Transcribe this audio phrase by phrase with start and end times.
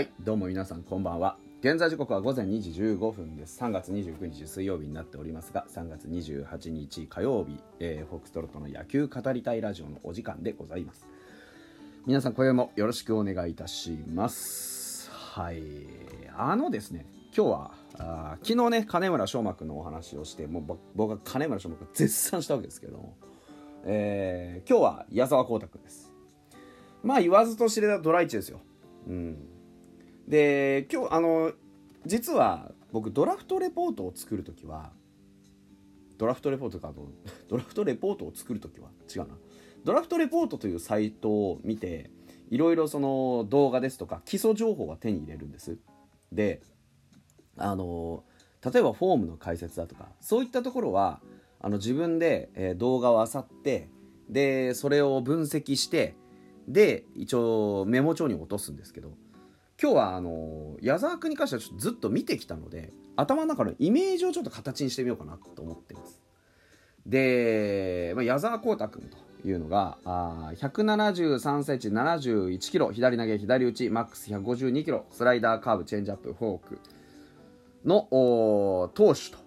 [0.00, 1.36] はいどうも皆さんこんばんは。
[1.60, 3.60] 現在時刻は午前2時15分です。
[3.60, 11.06] 3月29日水曜日になっておりますが3月28日火曜日、えー、フォックストロットの野球語りたいラジオのお時間でございます。
[12.06, 15.10] 皆さん今夜もよろしくお願いいたします。
[15.10, 15.62] はい。
[16.34, 17.04] あのですね
[17.36, 23.16] 今日はあ昨日ね金村翔真君のお話をしてもう僕は金村翔真君絶賛したわけですけども、
[23.84, 26.10] えー、今日は矢沢光太君です。
[27.02, 28.60] まあ言わずと知れたドライチですよ。
[29.06, 29.59] うん。
[30.30, 31.52] で今日あの
[32.06, 34.92] 実は僕ドラフトレポートを作る時は
[36.18, 37.08] ドラフトレポートかと
[37.50, 39.36] ドラフトレポートを作る時は違うな。
[39.82, 42.10] ドラフトレポートというサイトを見て
[42.50, 45.78] いろいろその動画ですとか基礎情報は手に入れるんです。
[46.30, 46.62] で
[47.56, 48.22] あの
[48.64, 51.20] 例えばフォームの解説だとかそういったところは
[51.58, 53.88] あの自分で、え、動画を漁って
[54.28, 56.14] でそれを分析して
[56.68, 59.14] で一応メモ帳に落とすんですけど
[59.82, 66.20] 今日はあの矢沢君に関してはっずっと見てきたので頭の中のイメージをちょっと形にしてみようかなと思ってます。
[67.06, 69.10] で、まあ、矢沢光太君
[69.42, 76.78] というのがあ173センチ71キロ左投げ左打ちマックス152キロスライダーカーブチェンジアップフォーク
[77.86, 79.38] の投手と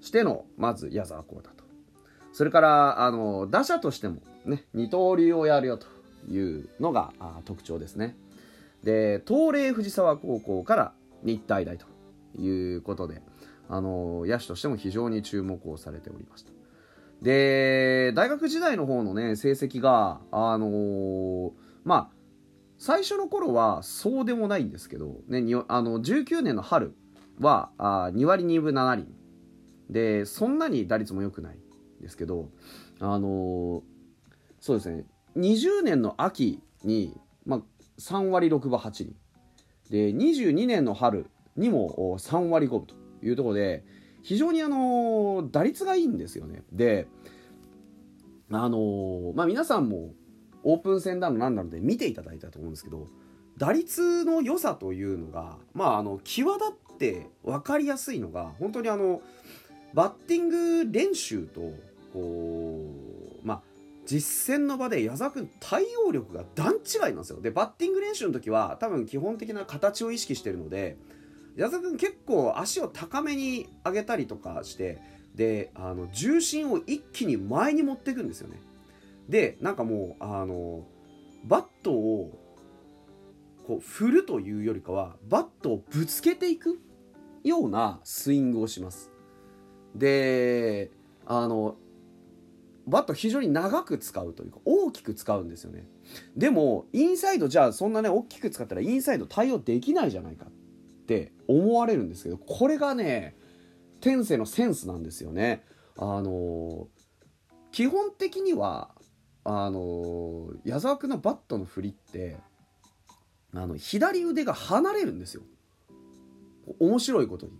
[0.00, 1.62] してのまず矢沢光太と。
[2.32, 5.86] それからあの打者としてもね二刀流をやるよと
[6.28, 7.12] いうのが
[7.44, 8.16] 特徴ですね。
[8.82, 11.86] で東レ藤沢高校から日体大と
[12.38, 13.22] いうことで
[13.68, 16.52] あの野手としても非常に注目をされておりました。
[17.22, 21.52] で大学時代の方のね成績があのー、
[21.84, 22.18] まあ
[22.78, 26.94] 最初の頃はそうでもないんですけど、ね、あの19年の春
[27.40, 29.06] はあ2割2分7厘。
[29.90, 32.50] でそんなに打率も良くないんですけど
[33.00, 33.82] あのー、
[34.60, 35.04] そうですね
[35.36, 37.62] 20年の秋に、まあ、
[37.98, 39.16] 3割6分8厘
[39.90, 41.26] で22年の春
[41.56, 43.84] にも3割5分というところで
[44.22, 46.62] 非常にあの打率がいいんですよね。
[46.72, 47.08] で
[48.50, 50.12] あのまあ皆さんも
[50.62, 53.08] オープン戦だの何なので見ていただいたと思うんですけど
[53.58, 59.20] 打率の良さというのがまああの際立って分かりやすいのが本当にあの
[59.94, 61.60] バッティング練習と
[62.12, 62.84] こ
[63.14, 63.17] う
[64.10, 67.42] 実戦の場で矢沢君対応力が段違いなんですよ。
[67.42, 70.96] でバッティング練習の時は多分基本的な形を意識してるので
[71.56, 74.98] 矢沢君結構足を高めに上げたりとかして
[75.34, 78.60] であの重心を一気に前に持っていくんですよね。
[79.28, 80.86] でなんかもうあの
[81.44, 82.38] バットを
[83.66, 86.80] こう振るというよりかはバットをぶつけていく
[87.44, 89.12] ようなスイングをします。
[89.94, 90.90] で
[91.26, 91.76] あの
[92.88, 95.88] バット非常に長く使うというか大きく使うんですよね。
[96.36, 100.50] でもインサイドじゃあそんなね大きく使ったらインサイド対応できないじゃないかっ
[101.06, 103.36] て思われるんですけどこれがね
[104.00, 105.64] 天性のセンスなんですよね。
[105.96, 106.88] あの
[107.72, 108.90] 基本的には
[109.44, 112.36] あの矢沢君のバットの振りって
[113.54, 115.42] あの左腕が離れるんですよ。
[116.80, 117.52] 面白いことに。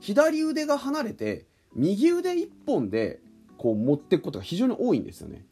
[0.00, 3.20] 左腕が離れて右腕一本で
[3.58, 5.44] こう持っていくことが非常に多いんですよね。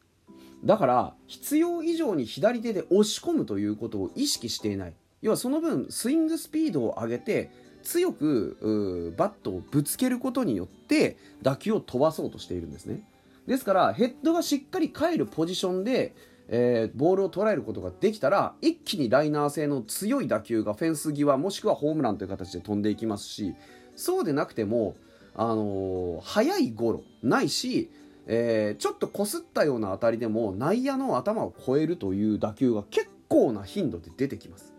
[0.63, 4.93] だから必要以上に左手で押し込むということを意識していない。
[5.21, 7.51] 要はその分スイングスピードを上げて
[7.83, 13.03] 強くバットをぶつけることによって打球を飛ばそうとしているんですね。
[13.47, 16.15] ですからヘッドがしっかり返るポジションで、
[16.47, 23.53] えー、ボールを捉えることができたら一気にライナー性の強い打球がフェンス際もしくはホームランという形で飛んでいきますし
[23.95, 24.95] そうでなくても
[25.35, 27.89] あのー、速いゴロないし、
[28.27, 34.73] えー、ちょっとこすったような当たりでも内野の頭を越えるという打球が結構な頻度で出てきます。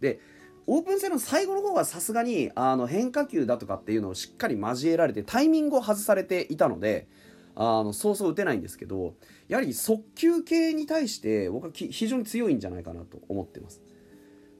[0.00, 0.20] で
[0.66, 7.06] オープン戦の最後の方はさすがにあの変化球だとかっていうのをしっかり交えられてタイミングを外されていたので
[7.54, 9.14] あのそうそう打てないんですけど
[9.48, 13.82] やはり速球系に対して僕は非常に強いんじゃないかなと思ってます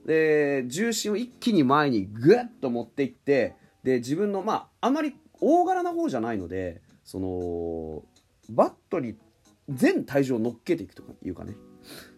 [0.05, 3.55] で重心を一気に前にグッと持っていって
[3.85, 8.03] で自分のまああまり大柄な方じゃないのでその
[8.49, 9.15] バットに
[9.69, 11.53] 全体重を乗っけていくというかね。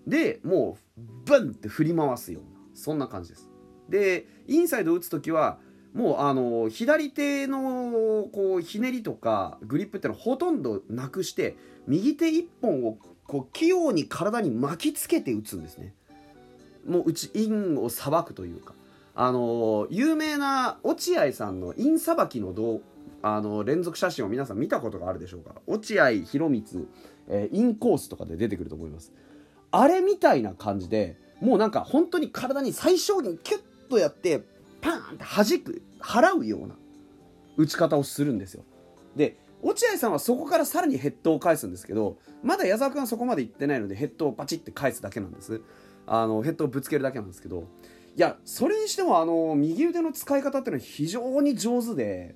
[0.08, 3.50] でもうブンって振り回すようなそんな感じです。
[3.90, 5.60] でインサイド打つ時は
[5.94, 15.94] もうあの左手のこうひねりとかグリップってのはほとんどなくして右手1本をこう器用に体に巻きつけて打つんですね。
[16.86, 18.74] もう打ちインをさばくというか。
[19.20, 22.82] あの有名な落合さんのインさばきの動
[23.24, 25.56] あの連続写真を皆さん見たことがあるでしょうか？
[25.66, 26.88] 落合博満、
[27.28, 29.12] えー、インコースとかで出てくると思います。
[29.72, 34.44] あれみたいな感じでもうなんか本当に体に最小限キュッとやって
[34.82, 36.76] パーンって弾く払うような
[37.58, 38.64] 打ち方をするんですよ。
[39.16, 45.64] で落合さんはそこからさらにヘッドを返すんですけどまだ矢沢君はそこまで行ってないのでヘッドをパチって返すだけなんです。
[46.06, 47.64] あのヘッドをぶつけるだけなんですけど
[48.18, 52.36] いやそれにしてもあの右腕の使い方っていうのは非常に上手で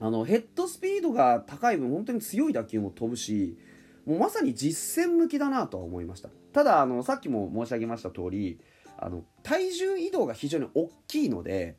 [0.00, 3.56] あのヘッドスピードが高い分本当に強い打球も飛ぶし
[4.04, 6.30] もうまさに実戦向きだなとは思いました。
[6.52, 8.58] ただあのさっきも申し上げました通り
[8.98, 11.76] あの体重移動が非常に大きいので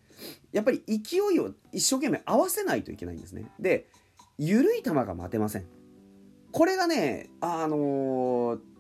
[0.53, 3.51] やっぱり勢いを一生懸命合わせないといけないんですね。
[3.59, 3.89] で
[4.37, 5.65] 緩い球が待てません。
[6.53, 7.79] これがねあのー、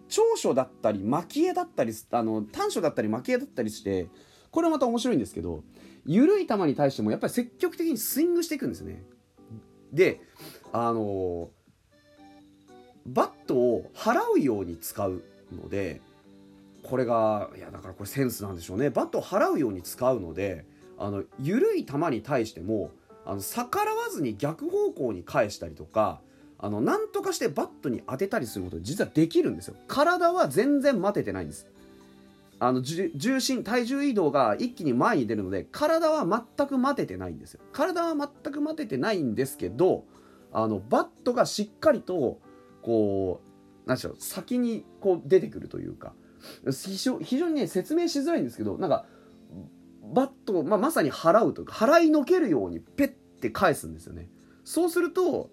[0.09, 4.07] 長所だったり蒔絵だったりあの短所だったり蒔絵だったりして
[4.51, 5.63] これはまた面白いんですけど
[6.05, 9.03] 緩い球に対してもやっぱり積極的にスイングしていくんですね。
[9.91, 10.21] で
[10.73, 11.49] あの、
[13.05, 16.01] バットを払うように使うので
[16.83, 18.89] これがいやだからこれセンスなんでしょうね。
[18.89, 20.65] バットを払うように使うので
[20.97, 22.91] あの緩い球に対しても
[23.25, 26.21] あの逆らわずに逆方向に返したりとか
[26.59, 29.75] あのなんとかしてバットに当てたりすること実はできるんですよ。
[29.87, 31.67] 体は全然待ててないんです。
[32.59, 36.25] あの重心体重移動が一気に前に出るので体は
[36.57, 37.61] 全く待ててないんですよ。
[37.71, 40.05] 体は全く待ててないんですけど
[40.51, 42.39] あのバットがしっかりと
[42.81, 43.41] こ
[43.85, 46.13] う何でしょう先にこう出てくるというか
[46.71, 49.05] 非常非常にね説明しづらいんですけどなんか
[50.13, 54.29] バットを、まあ、まさに払うというか払いのけるようにペッて返すんですよね。
[54.63, 55.49] そうすると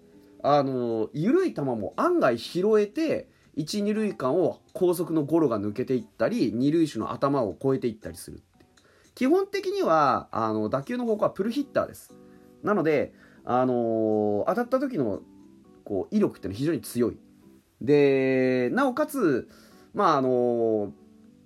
[0.47, 8.43] あの緩い球も案外拾えて一二塁間を高速のゴロが抜けていったり二塁手の頭を越えていったりする
[9.15, 12.13] 基本的にはあの打球の方向はプルヒッターです。
[12.63, 13.13] なので、
[13.45, 15.21] あの当たった時の
[15.85, 17.17] こう威力っていうのは非常に強い。
[17.81, 19.47] でなおかつ
[19.93, 20.91] まああの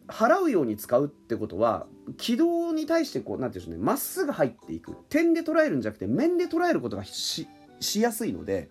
[0.08, 1.86] 払うように使うってことは
[2.18, 4.96] 軌道に対してこうなんていうんでしょうねまっすぐ入っていく。
[5.10, 7.48] 点で捉えるんじゃなくて面で捉えることがし
[7.96, 8.70] やすいので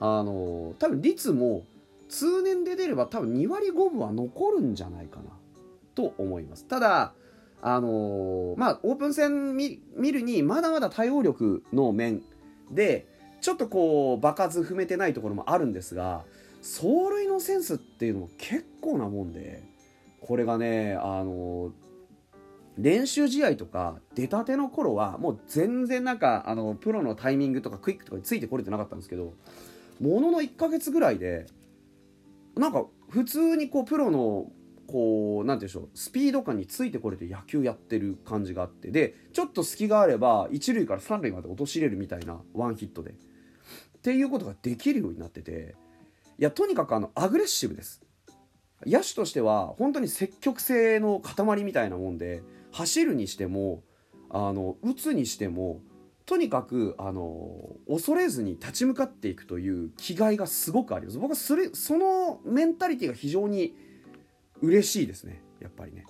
[0.00, 1.64] あの多分率も
[2.08, 5.30] 通年で出れば多分2割5分は残るんじゃないかな
[5.94, 6.64] と思います。
[6.64, 7.12] ただ
[7.62, 9.78] あのまあオープン戦見
[10.12, 12.22] るにまだまだ対応力の面
[12.70, 13.06] で
[13.40, 16.24] ちょっとこう場数踏めてないところもあるんですが
[16.62, 19.62] 走塁のセンスっていうのも結構なもんで
[20.20, 21.72] これがねあの
[22.78, 29.34] 練習試合とか出たての頃はもう全然なんかあのプロのタイミングとかクイックとかについてこれてなかったんですけど
[30.00, 31.46] ものの1ヶ月ぐらいで
[32.56, 34.50] なんか普通にこうプロの
[34.86, 43.14] こう何て言うんでしょうスピード感についてこれて野球やってる感じがあってでちょっと隙があれば1塁から3塁まで陥れるみたいなワンヒットで。
[44.00, 45.74] っていうことができるようになってて
[46.38, 48.02] いやとにかくあのアグレッシブです。
[48.86, 52.42] 野手としては本当に積極性の塊みたいなもんで
[52.72, 53.82] 走るにしても
[54.30, 55.82] あの打つにしても
[56.30, 61.18] とにかくあの恐れずに立ち向かっていくという気概がすごくあります。
[61.18, 63.74] 僕はそれそのメンタリティが非常に
[64.62, 65.42] 嬉しいですね。
[65.58, 66.06] やっぱりね。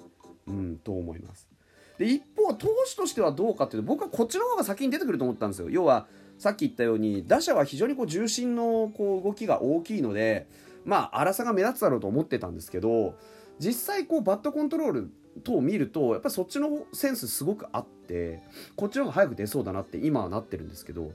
[0.47, 1.49] うんと思います。
[1.97, 5.71] で一方投手としてはどうかっていうと僕はこっちの方が先に出てくると思ったんですよ。
[5.71, 10.49] 要はさっき言ったように打者は非常にこう重心のこう動きが大きいので
[10.85, 13.15] まあ荒さが目立つだろうと思ってたんですけど
[13.59, 15.11] 実際こうバットコントロール
[15.41, 18.43] 等を見るとやっぱりそっちのセンスすごくあって
[18.77, 21.13] こっちの方が早く出そうだなって今はなってるんですけど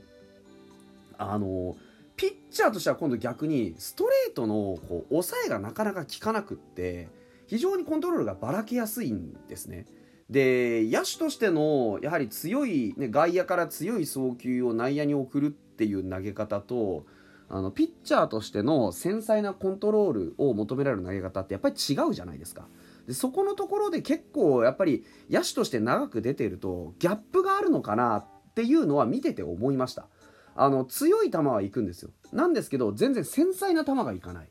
[1.18, 1.76] あの
[2.16, 7.08] ピッチャーとしては今度逆にストレートのこう抑えがなかなか効かなくって
[7.46, 9.86] 非常にコントロールがばらけやすいんですね。
[10.28, 17.06] で野手としてのやはり強い、ね、外野から強い送球を内野に送るっていう投げ方と
[17.48, 22.66] あのピッチャーとしての繊細なコントロールを求められる投げ方ってやっぱり違うじゃないですか。
[23.06, 30.08] でそこのところで結構やっぱり野手として長く出てるとギャップがあるのかなっていうのは見てて思いました。
[30.54, 32.10] あの強い球は行くんですよ。
[32.32, 34.48] なんですけど全然繊細な球がいかない、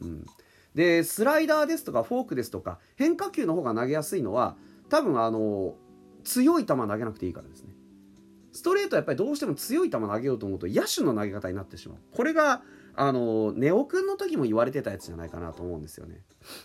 [0.00, 0.26] うん、
[0.74, 4.56] でスライダーですとかフォークですとか変化球の方が投げやすいのは
[4.88, 5.76] 多分あの
[6.24, 7.70] 強い球投げなくていいからですね。
[8.52, 11.98] ストレートはやっぱりどうしても強い球投げようと思うと野手の投げ方になってしまう。
[12.12, 12.62] これが
[12.96, 16.20] あのネオくんの時も言われてたやつじゃないかなと思うんですよね。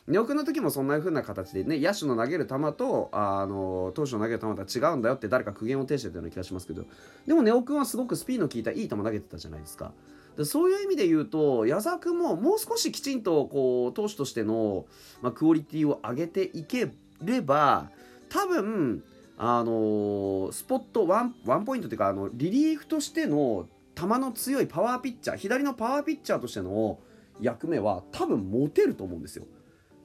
[0.07, 6.85] ネオくんの時もそんな風な形でね野手の投げる球とあの投手の投げる球とは違うんだよって誰か苦言を呈してたような気がしますけど。
[7.25, 9.91] でもネオくんはすごくスピンの効いたいい球投げてたじゃないですか。
[10.37, 14.85] でそういう意味で言うと矢沢君ももう少しきちんとこう投手としての、
[15.21, 17.89] まあ、クオリティを上げていければ
[18.29, 19.03] 多分
[19.37, 23.67] あのスポットワンワンポイントっていうかあのリリーフとしての
[23.99, 26.99] 球の強いパワーピッチャー左のパワーピッチャーとしての
[27.41, 29.45] 役目は多分持てると思うんですよ。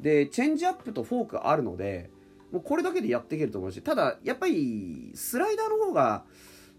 [0.01, 2.11] でチェンジアップとフォークあるので
[2.51, 6.25] もうこれだけでやっていけると思うしただやっぱりスライダーの方が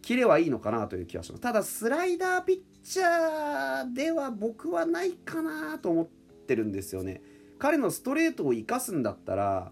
[0.02, 1.42] キレはいいのかなという気がします。
[1.42, 6.08] ただスライダーピッチャーでは僕はないかなと思っ
[6.46, 7.22] てるんですよね。
[7.58, 9.72] 彼のストレートを生かすんだったら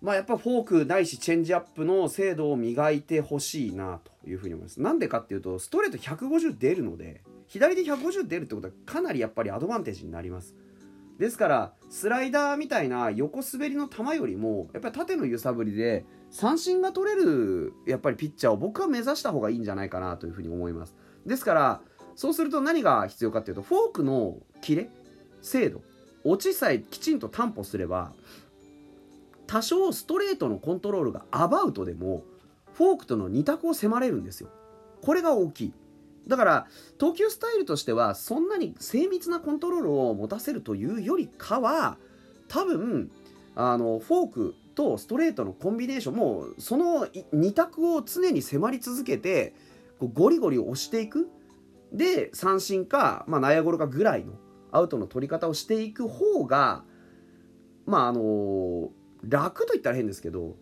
[0.00, 4.80] まあやっぱフォークないしチェンジアップの精度を磨いてほしいなというふうに思います。
[4.80, 10.54] なんでかっていうとストレート150出るので左で150出るってことはかなりやっぱりアドバンテージになります。
[11.18, 20.94] ですからスライダーみたいな横滑りの球よりもやっぱり縦の揺さぶりで三振が取れるやっぱりピッチャーを僕は目指した方がいいんじゃないかなというふうに思います。
[21.26, 21.82] ですから
[22.16, 24.88] そうすると何が必要かっていうとフォークのキレ
[25.42, 25.82] 精度
[26.24, 28.12] 落ちさえきちんと担保すれば
[29.50, 32.22] 多少ストレートのコントロールがアバウトでも
[32.72, 34.48] フォークとの二択を迫れるんですよ。
[35.02, 35.72] これが大きい。
[36.28, 36.66] だから
[36.98, 41.98] 投球スタイルとしてはそんなに精密なコントロールを持たせるというよりかは
[42.46, 43.10] 多分
[43.56, 49.52] あのフォークとストレートのコンビネーションもその2択を常に迫り続けて
[49.98, 51.28] こうゴリゴリ押していく。
[51.92, 54.34] で三振か、まあ、内野ゴロかぐらいの
[54.70, 56.84] アウトの取り方をしていく方が
[57.84, 58.90] まああの
[59.22, 60.56] 楽と言ったら変ですけど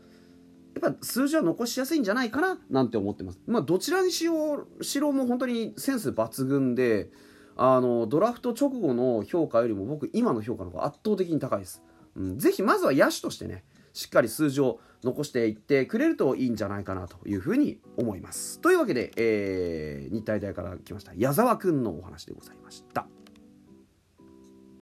[0.80, 3.40] やっぱ数字は残しやすいんじゃないかななんて思ってます。
[3.46, 7.10] まあ、どちらにしろしろも本当にセンス抜群で
[7.56, 11.82] あのドラフト直後の評価よりも僕今の評価の方が圧倒的に高いです。
[12.14, 18.60] うん、ぜひまずは野手としてねしっかり数字を残していってくれるといいんじゃないかなというふうに思います。
[18.60, 23.08] というわけで、えー、日体大から来ました矢沢くんのお話でございました。